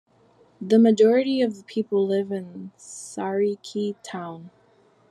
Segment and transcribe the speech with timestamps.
[0.59, 4.49] The majority of the people live in Sarikei town.